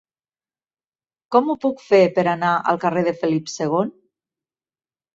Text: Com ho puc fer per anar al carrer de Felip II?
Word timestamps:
Com 1.35 1.51
ho 1.51 1.57
puc 1.67 1.85
fer 1.91 2.01
per 2.17 2.25
anar 2.33 2.57
al 2.75 2.83
carrer 2.87 3.07
de 3.13 3.17
Felip 3.23 3.57
II? 3.61 3.97